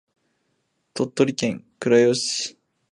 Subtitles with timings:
[0.95, 2.57] 鳥取県倉吉市